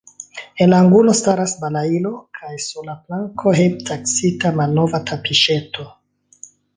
En 0.63 0.69
la 0.71 0.77
angulo 0.83 1.13
staras 1.17 1.51
balailo 1.65 2.13
kaj 2.39 2.53
sur 2.69 2.87
la 2.87 2.95
planko 3.09 3.53
hejmteksita 3.59 4.53
malnova 4.61 5.01
tapiŝeto. 5.11 5.87